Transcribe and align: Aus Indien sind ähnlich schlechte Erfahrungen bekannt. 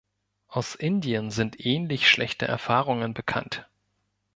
Aus 0.47 0.73
Indien 0.73 1.29
sind 1.29 1.63
ähnlich 1.63 2.09
schlechte 2.09 2.47
Erfahrungen 2.47 3.13
bekannt. 3.13 3.69